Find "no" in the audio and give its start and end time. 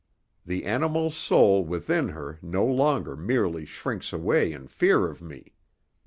2.41-2.65